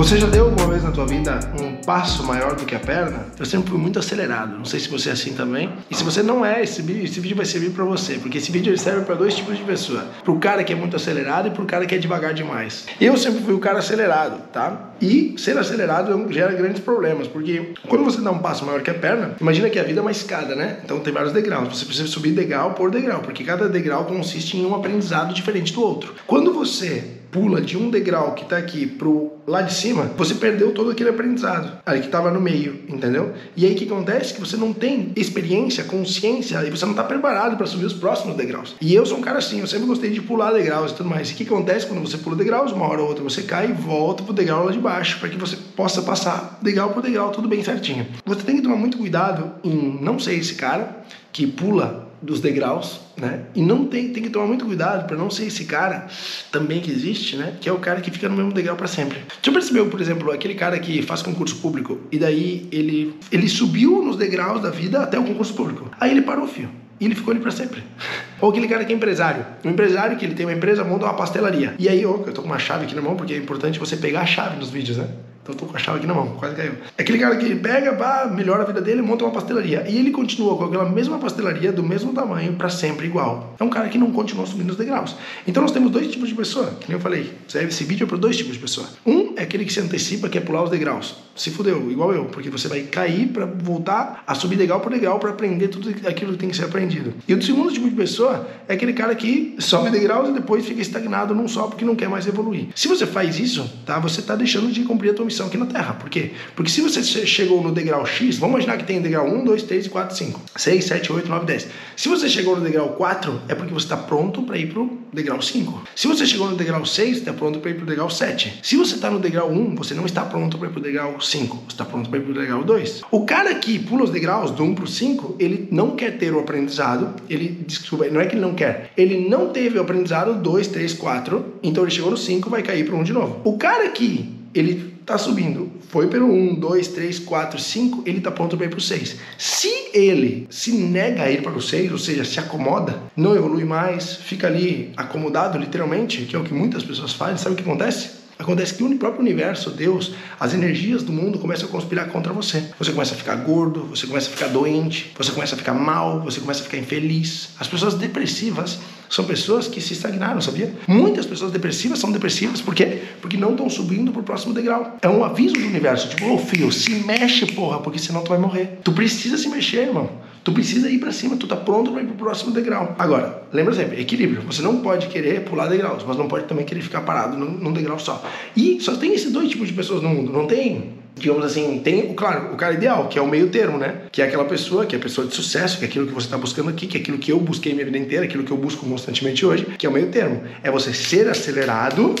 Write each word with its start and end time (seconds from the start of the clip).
Você 0.00 0.16
já 0.16 0.26
deu 0.26 0.46
alguma 0.46 0.66
vez 0.66 0.82
na 0.82 0.90
tua 0.90 1.04
vida 1.04 1.38
um 1.60 1.74
passo 1.84 2.24
maior 2.24 2.56
do 2.56 2.64
que 2.64 2.74
a 2.74 2.80
perna? 2.80 3.26
Eu 3.38 3.44
sempre 3.44 3.68
fui 3.68 3.78
muito 3.78 3.98
acelerado. 3.98 4.56
Não 4.56 4.64
sei 4.64 4.80
se 4.80 4.88
você 4.88 5.10
é 5.10 5.12
assim 5.12 5.34
também. 5.34 5.70
E 5.90 5.94
se 5.94 6.02
você 6.02 6.22
não 6.22 6.42
é, 6.42 6.62
esse 6.62 6.80
vídeo, 6.80 7.04
esse 7.04 7.20
vídeo 7.20 7.36
vai 7.36 7.44
servir 7.44 7.68
para 7.68 7.84
você, 7.84 8.14
porque 8.14 8.38
esse 8.38 8.50
vídeo 8.50 8.76
serve 8.78 9.04
para 9.04 9.14
dois 9.14 9.34
tipos 9.34 9.58
de 9.58 9.62
pessoa: 9.62 10.06
pro 10.24 10.38
cara 10.38 10.64
que 10.64 10.72
é 10.72 10.74
muito 10.74 10.96
acelerado 10.96 11.48
e 11.48 11.50
pro 11.50 11.66
cara 11.66 11.84
que 11.84 11.94
é 11.94 11.98
devagar 11.98 12.32
demais. 12.32 12.86
Eu 12.98 13.14
sempre 13.18 13.42
fui 13.42 13.52
o 13.52 13.58
cara 13.58 13.80
acelerado, 13.80 14.40
tá? 14.50 14.90
E 15.02 15.34
ser 15.36 15.58
acelerado 15.58 16.32
gera 16.32 16.54
grandes 16.54 16.80
problemas, 16.80 17.28
porque 17.28 17.74
quando 17.86 18.02
você 18.02 18.22
dá 18.22 18.30
um 18.30 18.38
passo 18.38 18.64
maior 18.64 18.80
que 18.80 18.88
a 18.88 18.94
perna, 18.94 19.36
imagina 19.38 19.68
que 19.68 19.78
a 19.78 19.82
vida 19.82 20.00
é 20.00 20.02
uma 20.02 20.10
escada, 20.10 20.54
né? 20.54 20.78
Então 20.82 20.98
tem 21.00 21.12
vários 21.12 21.34
degraus. 21.34 21.76
Você 21.76 21.84
precisa 21.84 22.08
subir 22.08 22.32
degrau 22.32 22.72
por 22.72 22.90
degrau, 22.90 23.20
porque 23.20 23.44
cada 23.44 23.68
degrau 23.68 24.06
consiste 24.06 24.56
em 24.56 24.64
um 24.64 24.74
aprendizado 24.74 25.34
diferente 25.34 25.74
do 25.74 25.82
outro. 25.82 26.14
Quando 26.26 26.54
você 26.54 27.19
pula 27.30 27.60
de 27.60 27.76
um 27.76 27.90
degrau 27.90 28.34
que 28.34 28.42
está 28.42 28.56
aqui 28.56 28.86
pro 28.86 29.32
lá 29.46 29.62
de 29.62 29.72
cima, 29.72 30.10
você 30.16 30.34
perdeu 30.34 30.72
todo 30.72 30.90
aquele 30.90 31.10
aprendizado 31.10 31.78
ali 31.84 32.00
que 32.00 32.06
estava 32.06 32.30
no 32.30 32.40
meio, 32.40 32.84
entendeu? 32.88 33.32
E 33.56 33.66
aí 33.66 33.72
o 33.72 33.76
que 33.76 33.84
acontece? 33.84 34.34
Que 34.34 34.40
você 34.40 34.56
não 34.56 34.72
tem 34.72 35.12
experiência, 35.16 35.84
consciência 35.84 36.64
e 36.64 36.70
você 36.70 36.84
não 36.84 36.92
está 36.92 37.02
preparado 37.02 37.56
para 37.56 37.66
subir 37.66 37.86
os 37.86 37.92
próximos 37.92 38.36
degraus. 38.36 38.76
E 38.80 38.94
eu 38.94 39.04
sou 39.04 39.18
um 39.18 39.20
cara 39.20 39.38
assim, 39.38 39.60
eu 39.60 39.66
sempre 39.66 39.86
gostei 39.86 40.10
de 40.10 40.20
pular 40.20 40.52
degraus 40.52 40.92
e 40.92 40.94
tudo 40.94 41.08
mais. 41.08 41.30
E 41.30 41.34
o 41.34 41.36
que 41.36 41.42
acontece 41.44 41.86
quando 41.86 42.00
você 42.00 42.18
pula 42.18 42.36
degraus? 42.36 42.72
Uma 42.72 42.86
hora 42.86 43.02
ou 43.02 43.08
outra 43.08 43.24
você 43.24 43.42
cai 43.42 43.70
e 43.70 43.72
volta 43.72 44.22
pro 44.22 44.32
degrau 44.32 44.64
lá 44.64 44.72
de 44.72 44.78
baixo 44.78 45.18
para 45.18 45.28
que 45.28 45.36
você 45.36 45.56
possa 45.76 46.02
passar 46.02 46.58
degrau 46.62 46.90
por 46.90 47.02
degrau 47.02 47.30
tudo 47.30 47.48
bem 47.48 47.62
certinho. 47.62 48.06
Você 48.24 48.42
tem 48.42 48.56
que 48.56 48.62
tomar 48.62 48.76
muito 48.76 48.98
cuidado 48.98 49.52
em 49.64 49.98
não 50.00 50.18
ser 50.18 50.34
esse 50.34 50.54
cara 50.54 51.04
que 51.32 51.46
pula 51.46 52.09
dos 52.22 52.40
degraus, 52.40 53.00
né? 53.16 53.44
E 53.54 53.62
não 53.62 53.86
tem, 53.86 54.12
tem 54.12 54.22
que 54.22 54.30
tomar 54.30 54.46
muito 54.46 54.64
cuidado 54.64 55.06
para 55.06 55.16
não 55.16 55.30
ser 55.30 55.46
esse 55.46 55.64
cara 55.64 56.06
também 56.50 56.80
que 56.80 56.90
existe, 56.90 57.36
né? 57.36 57.56
Que 57.60 57.68
é 57.68 57.72
o 57.72 57.78
cara 57.78 58.00
que 58.00 58.10
fica 58.10 58.28
no 58.28 58.36
mesmo 58.36 58.52
degrau 58.52 58.76
para 58.76 58.86
sempre. 58.86 59.18
Já 59.42 59.52
percebeu, 59.52 59.86
por 59.88 60.00
exemplo, 60.00 60.30
aquele 60.30 60.54
cara 60.54 60.78
que 60.78 61.02
faz 61.02 61.22
concurso 61.22 61.56
público 61.56 62.00
e 62.10 62.18
daí 62.18 62.68
ele 62.70 63.14
ele 63.30 63.48
subiu 63.48 64.02
nos 64.02 64.16
degraus 64.16 64.62
da 64.62 64.70
vida 64.70 65.00
até 65.02 65.18
o 65.18 65.24
concurso 65.24 65.54
público. 65.54 65.90
Aí 65.98 66.10
ele 66.10 66.22
parou, 66.22 66.46
fio. 66.46 66.68
E 67.00 67.06
ele 67.06 67.14
ficou 67.14 67.32
ali 67.32 67.40
para 67.40 67.50
sempre. 67.50 67.82
Ou 68.40 68.50
aquele 68.50 68.68
cara 68.68 68.84
que 68.84 68.92
é 68.92 68.96
empresário. 68.96 69.44
Um 69.64 69.70
empresário 69.70 70.18
que 70.18 70.24
ele 70.24 70.34
tem 70.34 70.44
uma 70.44 70.54
empresa, 70.54 70.84
monta 70.84 71.06
uma 71.06 71.14
pastelaria. 71.14 71.74
E 71.78 71.88
aí, 71.88 72.04
ó, 72.04 72.10
eu 72.26 72.32
tô 72.32 72.42
com 72.42 72.48
uma 72.48 72.58
chave 72.58 72.84
aqui 72.84 72.94
na 72.94 73.00
mão, 73.00 73.16
porque 73.16 73.32
é 73.32 73.38
importante 73.38 73.78
você 73.78 73.96
pegar 73.96 74.20
a 74.20 74.26
chave 74.26 74.58
nos 74.58 74.68
vídeos, 74.68 74.98
né? 74.98 75.08
Então 75.42 75.54
eu 75.54 75.58
tô 75.58 75.66
com 75.66 75.76
a 75.76 75.78
chave 75.78 75.98
aqui 75.98 76.06
na 76.06 76.14
mão, 76.14 76.36
quase 76.36 76.54
caiu. 76.54 76.74
É 76.98 77.02
aquele 77.02 77.18
cara 77.18 77.36
que 77.36 77.54
pega, 77.54 77.94
pá, 77.94 78.30
melhora 78.30 78.62
a 78.62 78.66
vida 78.66 78.80
dele, 78.80 79.00
monta 79.00 79.24
uma 79.24 79.32
pastelaria. 79.32 79.86
E 79.88 79.96
ele 79.96 80.10
continua 80.10 80.56
com 80.56 80.64
aquela 80.64 80.88
mesma 80.88 81.18
pastelaria, 81.18 81.72
do 81.72 81.82
mesmo 81.82 82.12
tamanho, 82.12 82.52
para 82.54 82.68
sempre 82.68 83.06
igual. 83.06 83.54
É 83.58 83.64
um 83.64 83.70
cara 83.70 83.88
que 83.88 83.96
não 83.96 84.10
continua 84.10 84.44
subindo 84.46 84.70
os 84.70 84.76
degraus. 84.76 85.16
Então 85.46 85.62
nós 85.62 85.72
temos 85.72 85.90
dois 85.90 86.08
tipos 86.08 86.28
de 86.28 86.34
pessoa, 86.34 86.66
que 86.78 86.88
nem 86.88 86.98
eu 86.98 87.00
falei. 87.00 87.32
Esse 87.54 87.84
vídeo 87.84 88.04
é 88.04 88.06
para 88.06 88.18
dois 88.18 88.36
tipos 88.36 88.52
de 88.52 88.58
pessoa. 88.58 88.86
Um 89.06 89.34
é 89.36 89.42
aquele 89.42 89.64
que 89.64 89.72
se 89.72 89.80
antecipa, 89.80 90.28
quer 90.28 90.40
pular 90.40 90.62
os 90.62 90.70
degraus. 90.70 91.16
Se 91.34 91.50
fudeu, 91.50 91.90
igual 91.90 92.12
eu, 92.12 92.26
porque 92.26 92.50
você 92.50 92.68
vai 92.68 92.82
cair 92.82 93.28
para 93.28 93.46
voltar 93.46 94.22
a 94.26 94.34
subir 94.34 94.56
degrau 94.56 94.80
por 94.80 94.92
degrau 94.92 95.18
para 95.18 95.30
aprender 95.30 95.68
tudo 95.68 95.88
aquilo 96.06 96.32
que 96.32 96.38
tem 96.38 96.50
que 96.50 96.56
ser 96.56 96.64
aprendido. 96.64 97.14
E 97.26 97.32
o 97.32 97.42
segundo 97.42 97.72
tipo 97.72 97.88
de 97.88 97.96
pessoa 97.96 98.46
é 98.68 98.74
aquele 98.74 98.92
cara 98.92 99.14
que 99.14 99.56
sobe 99.58 99.90
degraus 99.90 100.28
e 100.28 100.32
depois 100.32 100.66
fica 100.66 100.82
estagnado 100.82 101.34
num 101.34 101.48
só 101.48 101.66
porque 101.66 101.84
não 101.84 101.96
quer 101.96 102.10
mais 102.10 102.26
evoluir. 102.26 102.68
Se 102.74 102.88
você 102.88 103.06
faz 103.06 103.38
isso, 103.38 103.70
tá? 103.86 103.98
Você 104.00 104.20
está 104.20 104.36
deixando 104.36 104.70
de 104.70 104.82
cumprir 104.82 105.12
a 105.12 105.14
tua 105.14 105.29
missão 105.30 105.46
aqui 105.46 105.56
na 105.56 105.66
Terra. 105.66 105.94
Por 105.94 106.10
quê? 106.10 106.32
Porque 106.54 106.70
se 106.70 106.80
você 106.80 107.02
chegou 107.02 107.62
no 107.62 107.72
degrau 107.72 108.04
X, 108.04 108.36
vamos 108.36 108.54
imaginar 108.56 108.76
que 108.76 108.84
tem 108.84 109.00
degrau 109.00 109.26
1, 109.26 109.44
2, 109.44 109.62
3, 109.62 109.88
4, 109.88 110.16
5, 110.16 110.40
6, 110.56 110.84
7, 110.84 111.12
8, 111.12 111.28
9, 111.28 111.46
10. 111.46 111.68
Se 111.96 112.08
você 112.08 112.28
chegou 112.28 112.56
no 112.56 112.62
degrau 112.62 112.90
4, 112.90 113.42
é 113.48 113.54
porque 113.54 113.72
você 113.72 113.86
está 113.86 113.96
pronto 113.96 114.42
para 114.42 114.58
ir 114.58 114.66
pro 114.66 114.98
degrau 115.12 115.40
5. 115.40 115.84
Se 115.94 116.06
você 116.06 116.26
chegou 116.26 116.50
no 116.50 116.56
degrau 116.56 116.84
6, 116.84 117.18
está 117.18 117.32
pronto 117.32 117.60
para 117.60 117.70
ir 117.70 117.74
pro 117.74 117.86
degrau 117.86 118.10
7. 118.10 118.60
Se 118.62 118.76
você 118.76 118.96
está 118.96 119.10
no 119.10 119.18
degrau 119.18 119.50
1, 119.50 119.76
você 119.76 119.94
não 119.94 120.04
está 120.04 120.24
pronto 120.24 120.58
para 120.58 120.68
ir 120.68 120.72
pro 120.72 120.80
degrau 120.80 121.20
5. 121.20 121.56
Você 121.56 121.62
está 121.68 121.84
pronto 121.84 122.10
para 122.10 122.18
ir 122.18 122.22
pro 122.22 122.34
degrau 122.34 122.64
2. 122.64 123.02
O 123.10 123.24
cara 123.24 123.54
que 123.54 123.78
pula 123.78 124.04
os 124.04 124.10
degraus 124.10 124.50
do 124.50 124.62
1 124.64 124.74
pro 124.74 124.86
5, 124.86 125.36
ele 125.38 125.68
não 125.70 125.90
quer 125.92 126.18
ter 126.18 126.32
o 126.32 126.40
aprendizado, 126.40 127.14
ele, 127.28 127.64
desculpa, 127.66 128.06
não 128.08 128.20
é 128.20 128.26
que 128.26 128.34
ele 128.34 128.42
não 128.42 128.54
quer, 128.54 128.90
ele 128.96 129.28
não 129.28 129.50
teve 129.50 129.78
o 129.78 129.82
aprendizado 129.82 130.34
2, 130.34 130.68
3, 130.68 130.94
4, 130.94 131.44
então 131.62 131.84
ele 131.84 131.90
chegou 131.90 132.10
no 132.10 132.16
5, 132.16 132.50
vai 132.50 132.62
cair 132.62 132.84
para 132.84 132.96
1 132.96 133.02
de 133.02 133.12
novo. 133.12 133.40
O 133.44 133.56
cara 133.56 133.88
que 133.90 134.39
ele 134.54 134.94
está 135.00 135.18
subindo, 135.18 135.70
foi 135.88 136.06
pelo 136.06 136.26
1, 136.32 136.54
2, 136.54 136.88
3, 136.88 137.18
4, 137.20 137.58
5, 137.58 138.02
ele 138.06 138.18
está 138.18 138.30
pronto 138.30 138.56
para 138.56 138.66
ir 138.66 138.68
para 138.68 138.78
o 138.78 138.82
6. 138.82 139.16
Se 139.36 139.90
ele 139.92 140.46
se 140.50 140.72
nega 140.72 141.24
a 141.24 141.30
ir 141.30 141.42
para 141.42 141.52
o 141.52 141.62
6, 141.62 141.90
ou 141.90 141.98
seja, 141.98 142.24
se 142.24 142.38
acomoda, 142.38 143.02
não 143.16 143.34
evolui 143.34 143.64
mais, 143.64 144.14
fica 144.16 144.46
ali 144.46 144.92
acomodado 144.96 145.58
literalmente, 145.58 146.22
que 146.22 146.36
é 146.36 146.38
o 146.38 146.44
que 146.44 146.54
muitas 146.54 146.84
pessoas 146.84 147.12
fazem, 147.12 147.38
sabe 147.38 147.54
o 147.54 147.56
que 147.56 147.62
acontece? 147.62 148.20
Acontece 148.50 148.74
que 148.74 148.82
o 148.82 148.98
próprio 148.98 149.20
universo, 149.20 149.70
Deus, 149.70 150.12
as 150.40 150.52
energias 150.52 151.04
do 151.04 151.12
mundo 151.12 151.38
começam 151.38 151.68
a 151.68 151.70
conspirar 151.70 152.08
contra 152.08 152.32
você. 152.32 152.64
Você 152.80 152.90
começa 152.90 153.14
a 153.14 153.16
ficar 153.16 153.36
gordo, 153.36 153.84
você 153.84 154.08
começa 154.08 154.28
a 154.28 154.32
ficar 154.32 154.48
doente, 154.48 155.12
você 155.16 155.30
começa 155.30 155.54
a 155.54 155.58
ficar 155.58 155.72
mal, 155.72 156.20
você 156.20 156.40
começa 156.40 156.60
a 156.60 156.64
ficar 156.64 156.76
infeliz. 156.76 157.50
As 157.60 157.68
pessoas 157.68 157.94
depressivas 157.94 158.80
são 159.08 159.24
pessoas 159.24 159.68
que 159.68 159.80
se 159.80 159.92
estagnaram, 159.92 160.40
sabia? 160.40 160.74
Muitas 160.88 161.26
pessoas 161.26 161.52
depressivas 161.52 162.00
são 162.00 162.10
depressivas 162.10 162.60
por 162.60 162.74
quê? 162.74 163.02
Porque 163.20 163.36
não 163.36 163.52
estão 163.52 163.70
subindo 163.70 164.10
pro 164.10 164.24
próximo 164.24 164.52
degrau. 164.52 164.98
É 165.00 165.08
um 165.08 165.22
aviso 165.22 165.54
do 165.54 165.60
universo, 165.60 166.08
tipo, 166.08 166.24
ô 166.26 166.34
oh, 166.34 166.38
filho, 166.38 166.72
se 166.72 166.90
mexe, 167.04 167.46
porra, 167.46 167.78
porque 167.78 168.00
senão 168.00 168.24
tu 168.24 168.30
vai 168.30 168.38
morrer. 168.38 168.80
Tu 168.82 168.90
precisa 168.90 169.38
se 169.38 169.48
mexer, 169.48 169.86
irmão. 169.86 170.10
Tu 170.42 170.52
precisa 170.52 170.88
ir 170.88 170.98
para 170.98 171.12
cima, 171.12 171.36
tu 171.36 171.46
tá 171.46 171.56
pronto 171.56 171.92
para 171.92 172.02
ir 172.02 172.06
pro 172.06 172.14
próximo 172.14 172.52
degrau. 172.52 172.94
Agora, 172.98 173.42
lembra 173.52 173.74
sempre, 173.74 174.00
equilíbrio. 174.00 174.42
Você 174.42 174.62
não 174.62 174.80
pode 174.80 175.08
querer 175.08 175.42
pular 175.42 175.66
degraus, 175.66 176.02
mas 176.06 176.16
não 176.16 176.28
pode 176.28 176.44
também 176.44 176.64
querer 176.64 176.80
ficar 176.80 177.02
parado 177.02 177.36
num, 177.36 177.50
num 177.50 177.72
degrau 177.72 177.98
só. 177.98 178.24
E 178.56 178.80
só 178.80 178.96
tem 178.96 179.12
esses 179.12 179.32
dois 179.32 179.50
tipos 179.50 179.68
de 179.68 179.74
pessoas 179.74 180.02
no 180.02 180.08
mundo, 180.08 180.32
não 180.32 180.46
tem 180.46 181.00
digamos 181.20 181.44
assim, 181.44 181.80
tem, 181.84 182.14
claro, 182.14 182.54
o 182.54 182.56
cara 182.56 182.74
ideal, 182.74 183.08
que 183.08 183.18
é 183.18 183.22
o 183.22 183.28
meio 183.28 183.48
termo, 183.48 183.78
né? 183.78 184.02
Que 184.10 184.22
é 184.22 184.24
aquela 184.24 184.44
pessoa, 184.44 184.86
que 184.86 184.96
é 184.96 184.98
a 184.98 185.02
pessoa 185.02 185.26
de 185.26 185.34
sucesso, 185.34 185.78
que 185.78 185.84
é 185.84 185.88
aquilo 185.88 186.06
que 186.06 186.14
você 186.14 186.26
está 186.26 186.38
buscando 186.38 186.70
aqui, 186.70 186.86
que 186.86 186.96
é 186.96 187.00
aquilo 187.00 187.18
que 187.18 187.30
eu 187.30 187.38
busquei 187.38 187.74
minha 187.74 187.84
vida 187.84 187.98
inteira, 187.98 188.24
aquilo 188.24 188.42
que 188.42 188.50
eu 188.50 188.56
busco 188.56 188.86
constantemente 188.86 189.44
hoje, 189.44 189.66
que 189.78 189.86
é 189.86 189.88
o 189.88 189.92
meio 189.92 190.08
termo. 190.08 190.42
É 190.62 190.70
você 190.70 190.92
ser 190.92 191.28
acelerado 191.28 192.14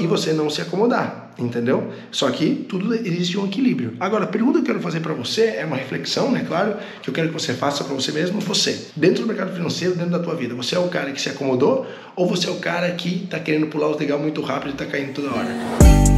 e 0.00 0.06
você 0.06 0.32
não 0.32 0.50
se 0.50 0.60
acomodar, 0.60 1.32
entendeu? 1.38 1.92
Só 2.10 2.30
que 2.30 2.66
tudo 2.68 2.94
existe 2.94 3.38
um 3.38 3.46
equilíbrio. 3.46 3.94
Agora, 3.98 4.24
a 4.24 4.26
pergunta 4.26 4.58
que 4.58 4.64
eu 4.64 4.66
quero 4.66 4.80
fazer 4.80 5.00
para 5.00 5.14
você 5.14 5.56
é 5.56 5.64
uma 5.64 5.76
reflexão, 5.76 6.30
né? 6.30 6.44
Claro, 6.46 6.76
que 7.02 7.08
eu 7.08 7.14
quero 7.14 7.28
que 7.28 7.34
você 7.34 7.54
faça 7.54 7.84
para 7.84 7.94
você 7.94 8.12
mesmo, 8.12 8.40
você, 8.40 8.88
dentro 8.94 9.22
do 9.22 9.28
mercado 9.28 9.54
financeiro, 9.54 9.94
dentro 9.94 10.12
da 10.12 10.18
tua 10.18 10.34
vida, 10.34 10.54
você 10.54 10.74
é 10.74 10.78
o 10.78 10.88
cara 10.88 11.10
que 11.12 11.20
se 11.20 11.28
acomodou 11.28 11.86
ou 12.14 12.26
você 12.26 12.48
é 12.48 12.50
o 12.50 12.56
cara 12.56 12.90
que 12.92 13.24
está 13.24 13.38
querendo 13.38 13.66
pular 13.66 13.88
os 13.88 13.98
legal 13.98 14.18
muito 14.18 14.42
rápido 14.42 14.70
e 14.70 14.72
está 14.72 14.86
caindo 14.86 15.12
toda 15.14 15.30
hora? 15.30 16.11